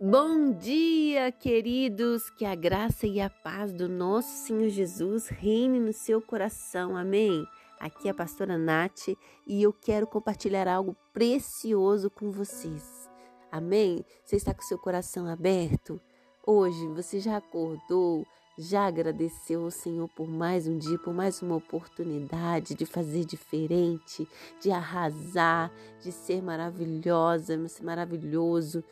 [0.00, 2.28] Bom dia, queridos.
[2.30, 6.96] Que a graça e a paz do nosso Senhor Jesus reine no seu coração.
[6.96, 7.46] Amém.
[7.78, 9.08] Aqui é a pastora Nath
[9.46, 13.08] e eu quero compartilhar algo precioso com vocês.
[13.50, 14.04] Amém?
[14.24, 16.00] Você está com seu coração aberto?
[16.44, 18.26] Hoje você já acordou,
[18.58, 24.26] já agradeceu ao Senhor por mais um dia, por mais uma oportunidade de fazer diferente,
[24.60, 25.70] de arrasar,
[26.02, 28.82] de ser maravilhosa, ser maravilhoso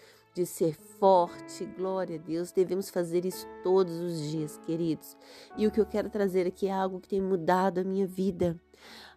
[0.41, 1.67] de ser forte.
[1.67, 2.51] Glória a Deus.
[2.51, 5.15] Devemos fazer isso todos os dias, queridos.
[5.55, 8.59] E o que eu quero trazer aqui é algo que tem mudado a minha vida,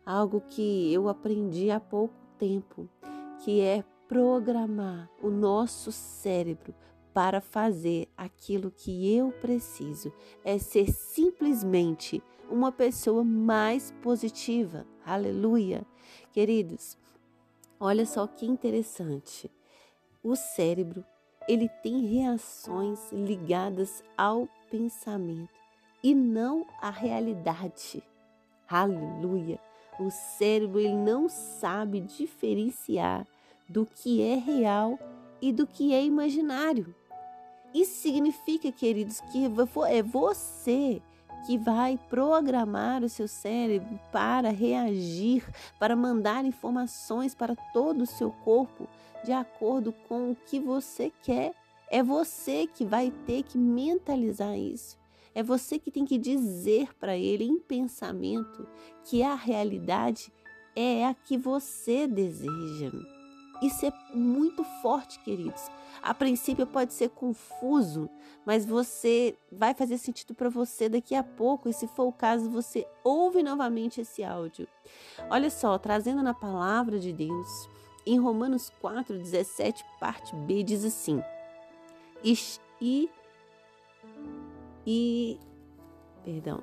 [0.06, 2.90] algo que eu aprendi há pouco tempo,
[3.40, 6.76] que é programar o nosso cérebro
[7.14, 10.12] para fazer aquilo que eu preciso,
[10.44, 14.86] é ser simplesmente uma pessoa mais positiva.
[15.06, 15.86] Aleluia.
[16.34, 16.98] Queridos,
[17.80, 19.50] olha só que interessante
[20.22, 21.06] o cérebro
[21.48, 25.50] ele tem reações ligadas ao pensamento
[26.04, 28.04] e não à realidade.
[28.68, 29.60] Aleluia!
[30.00, 33.28] O cérebro ele não sabe diferenciar
[33.70, 34.98] do que é real
[35.42, 36.94] e do que é imaginário.
[37.74, 41.02] Isso significa, queridos, que é você
[41.46, 45.46] que vai programar o seu cérebro para reagir,
[45.80, 48.88] para mandar informações para todo o seu corpo
[49.24, 51.54] de acordo com o que você quer.
[51.90, 54.98] É você que vai ter que mentalizar isso.
[55.36, 58.68] É você que tem que dizer para ele em pensamento
[59.04, 60.32] que a realidade
[60.76, 63.13] é a que você deseja.
[63.64, 65.72] Isso é muito forte, queridos.
[66.02, 68.10] A princípio pode ser confuso,
[68.46, 71.70] mas você vai fazer sentido para você daqui a pouco.
[71.70, 74.68] E se for o caso, você ouve novamente esse áudio.
[75.30, 77.70] Olha só, trazendo na palavra de Deus,
[78.06, 81.24] em Romanos 4, 17, parte B, diz assim:
[82.22, 83.10] e,
[84.86, 85.40] e,
[86.26, 86.62] perdão,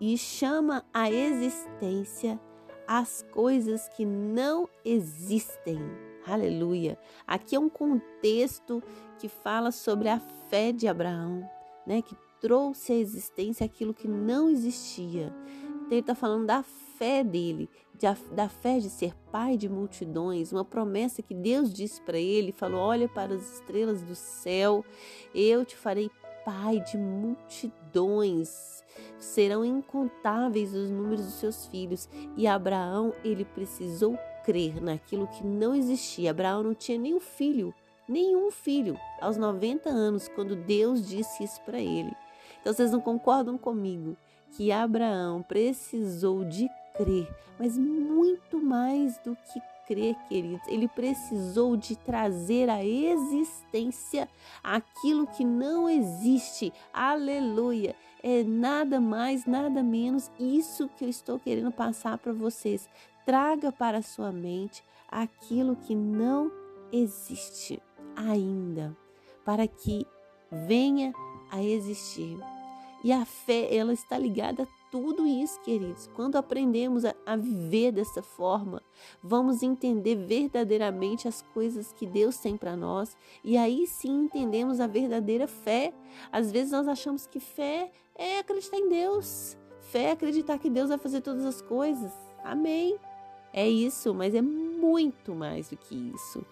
[0.00, 2.38] e chama a existência
[2.86, 5.80] as coisas que não existem
[6.26, 6.98] Aleluia.
[7.24, 8.82] Aqui é um contexto
[9.16, 11.48] que fala sobre a fé de Abraão,
[11.86, 15.32] né, que trouxe à existência aquilo que não existia.
[15.46, 20.52] Então, ele está falando da fé dele, de, da fé de ser pai de multidões,
[20.52, 24.84] uma promessa que Deus disse para ele, falou: "Olha para as estrelas do céu,
[25.32, 26.10] eu te farei
[26.44, 28.84] pai de multidões.
[29.18, 35.74] Serão incontáveis os números dos seus filhos." E Abraão, ele precisou crer naquilo que não
[35.74, 36.30] existia.
[36.30, 37.74] Abraão não tinha nenhum filho,
[38.08, 42.14] nenhum filho, aos 90 anos, quando Deus disse isso para ele.
[42.60, 44.16] Então vocês não concordam comigo
[44.52, 50.66] que Abraão precisou de crer, mas muito mais do que crer, queridos.
[50.68, 54.28] Ele precisou de trazer à existência
[54.62, 56.72] aquilo que não existe.
[56.92, 57.94] Aleluia!
[58.22, 62.88] É nada mais, nada menos isso que eu estou querendo passar para vocês
[63.26, 66.50] traga para sua mente aquilo que não
[66.92, 67.82] existe
[68.14, 68.96] ainda,
[69.44, 70.06] para que
[70.50, 71.12] venha
[71.50, 72.38] a existir.
[73.02, 76.08] E a fé, ela está ligada a tudo isso, queridos.
[76.14, 78.82] Quando aprendemos a, a, viver dessa forma,
[79.22, 84.86] vamos entender verdadeiramente as coisas que Deus tem para nós e aí sim entendemos a
[84.86, 85.92] verdadeira fé.
[86.32, 90.88] Às vezes nós achamos que fé é acreditar em Deus, fé é acreditar que Deus
[90.88, 92.12] vai fazer todas as coisas.
[92.42, 92.96] Amém.
[93.56, 96.44] É isso, mas é muito mais do que isso.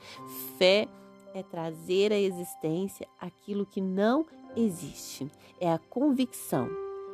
[0.56, 0.88] Fé
[1.34, 4.24] é trazer à existência aquilo que não
[4.56, 5.30] existe.
[5.60, 6.66] É a convicção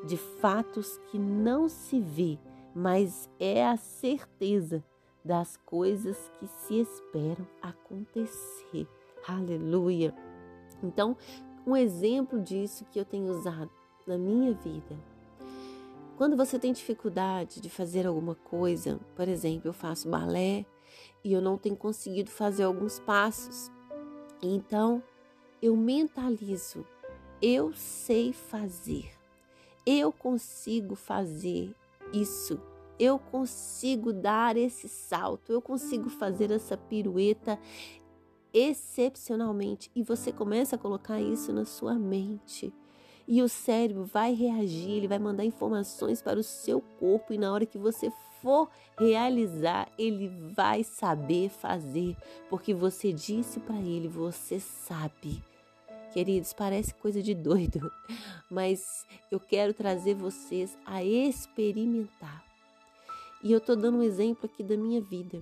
[0.07, 2.39] de fatos que não se vê,
[2.73, 4.85] mas é a certeza
[5.25, 8.87] das coisas que se esperam acontecer.
[9.27, 10.15] Aleluia.
[10.85, 11.17] Então,
[11.67, 13.71] um exemplo disso que eu tenho usado
[14.07, 14.97] na minha vida
[16.21, 20.67] quando você tem dificuldade de fazer alguma coisa, por exemplo, eu faço balé
[21.25, 23.73] e eu não tenho conseguido fazer alguns passos,
[24.43, 25.03] então
[25.63, 26.85] eu mentalizo,
[27.41, 29.11] eu sei fazer,
[29.87, 31.75] eu consigo fazer
[32.13, 32.61] isso,
[32.99, 37.59] eu consigo dar esse salto, eu consigo fazer essa pirueta
[38.53, 39.91] excepcionalmente.
[39.97, 42.71] E você começa a colocar isso na sua mente.
[43.33, 47.53] E o cérebro vai reagir, ele vai mandar informações para o seu corpo e na
[47.53, 48.11] hora que você
[48.43, 48.69] for
[48.99, 52.17] realizar, ele vai saber fazer,
[52.49, 55.41] porque você disse para ele, você sabe.
[56.13, 57.89] Queridos, parece coisa de doido,
[58.51, 62.45] mas eu quero trazer vocês a experimentar.
[63.45, 65.41] E eu estou dando um exemplo aqui da minha vida.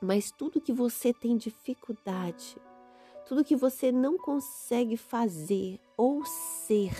[0.00, 2.56] Mas tudo que você tem dificuldade,
[3.30, 6.92] tudo que você não consegue fazer ou ser,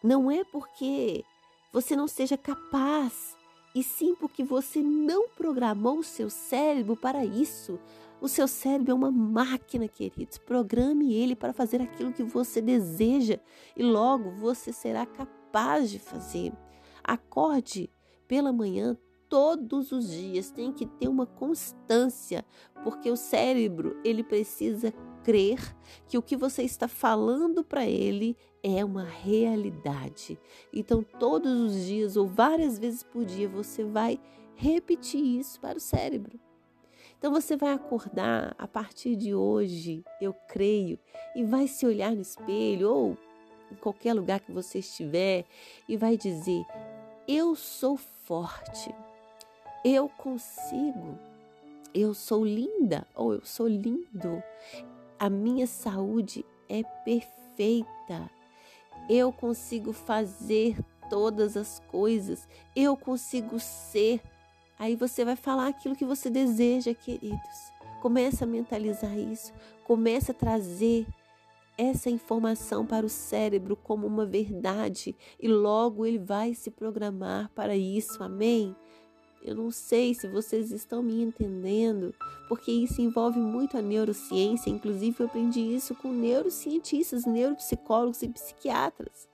[0.00, 1.24] não é porque
[1.72, 3.36] você não seja capaz,
[3.74, 7.80] e sim porque você não programou o seu cérebro para isso.
[8.20, 10.38] O seu cérebro é uma máquina, queridos.
[10.38, 13.40] Programe ele para fazer aquilo que você deseja
[13.76, 16.52] e logo você será capaz de fazer.
[17.02, 17.90] Acorde
[18.28, 18.96] pela manhã
[19.28, 22.44] todos os dias, tem que ter uma constância,
[22.84, 24.94] porque o cérebro, ele precisa
[25.24, 25.58] crer
[26.06, 30.38] que o que você está falando para ele é uma realidade.
[30.72, 34.20] Então, todos os dias ou várias vezes por dia, você vai
[34.54, 36.38] repetir isso para o cérebro.
[37.18, 40.98] Então você vai acordar a partir de hoje, eu creio,
[41.34, 43.18] e vai se olhar no espelho ou
[43.72, 45.46] em qualquer lugar que você estiver
[45.88, 46.62] e vai dizer:
[47.26, 48.94] Eu sou forte,
[49.82, 51.18] eu consigo,
[51.94, 54.42] eu sou linda ou eu sou lindo,
[55.18, 58.30] a minha saúde é perfeita.
[59.08, 60.76] Eu consigo fazer
[61.08, 62.48] todas as coisas.
[62.74, 64.20] Eu consigo ser.
[64.78, 67.72] Aí você vai falar aquilo que você deseja, queridos.
[68.00, 69.52] Começa a mentalizar isso.
[69.84, 71.06] Começa a trazer
[71.76, 77.76] essa informação para o cérebro como uma verdade e logo ele vai se programar para
[77.76, 78.22] isso.
[78.22, 78.74] Amém?
[79.44, 82.14] Eu não sei se vocês estão me entendendo,
[82.48, 84.70] porque isso envolve muito a neurociência.
[84.70, 89.28] Inclusive, eu aprendi isso com neurocientistas, neuropsicólogos e psiquiatras.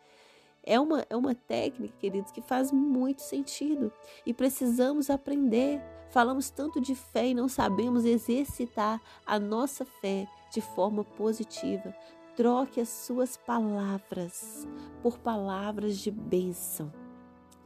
[0.64, 3.92] É uma, é uma técnica, queridos, que faz muito sentido
[4.26, 5.80] e precisamos aprender.
[6.10, 11.94] Falamos tanto de fé e não sabemos exercitar a nossa fé de forma positiva.
[12.34, 14.66] Troque as suas palavras
[15.02, 16.92] por palavras de bênção.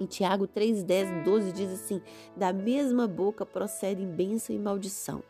[0.05, 2.03] Em Tiago 3, 10, 12 diz assim:
[2.37, 5.25] da mesma boca procedem bênção e maldição.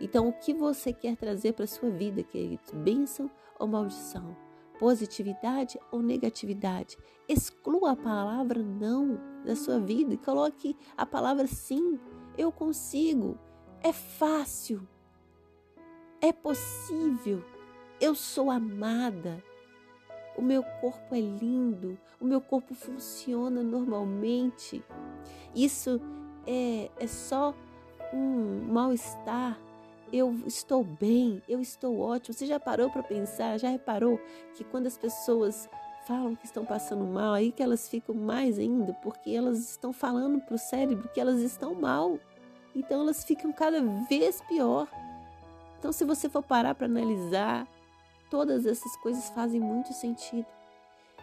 [0.00, 2.62] Então, o que você quer trazer para a sua vida, querido?
[2.72, 4.34] Bênção ou maldição?
[4.78, 6.96] Positividade ou negatividade?
[7.28, 12.00] Exclua a palavra não da sua vida e coloque a palavra sim.
[12.38, 13.38] Eu consigo.
[13.82, 14.88] É fácil.
[16.22, 17.44] É possível.
[18.00, 19.44] Eu sou amada
[20.36, 24.82] o meu corpo é lindo, o meu corpo funciona normalmente.
[25.54, 26.00] Isso
[26.46, 27.54] é, é só
[28.12, 29.58] um mal-estar.
[30.12, 32.34] Eu estou bem, eu estou ótimo.
[32.34, 34.18] Você já parou para pensar, já reparou
[34.54, 35.68] que quando as pessoas
[36.06, 40.40] falam que estão passando mal, aí que elas ficam mais ainda, porque elas estão falando
[40.40, 42.18] para o cérebro que elas estão mal.
[42.74, 44.88] Então elas ficam cada vez pior.
[45.78, 47.66] Então, se você for parar para analisar
[48.30, 50.46] Todas essas coisas fazem muito sentido.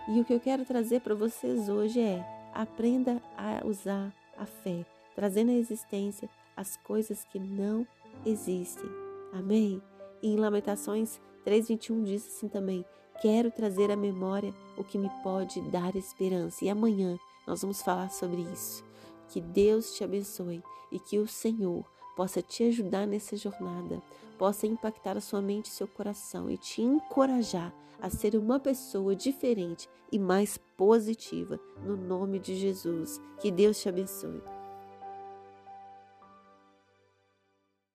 [0.09, 4.86] E o que eu quero trazer para vocês hoje é: aprenda a usar a fé,
[5.15, 7.88] trazendo à existência as coisas que não
[8.25, 8.89] existem.
[9.33, 9.81] Amém?
[10.21, 12.86] E em Lamentações 3:21 diz assim também:
[13.21, 16.65] Quero trazer à memória o que me pode dar esperança.
[16.65, 17.18] E amanhã
[17.48, 18.83] nós vamos falar sobre isso.
[19.30, 20.62] Que Deus te abençoe
[20.92, 21.86] e que o Senhor
[22.18, 24.02] possa te ajudar nessa jornada,
[24.40, 27.72] possa impactar a sua mente e seu coração e te encorajar
[28.02, 31.60] a ser uma pessoa diferente e mais positiva.
[31.86, 33.22] No nome de Jesus.
[33.40, 34.56] Que Deus te abençoe.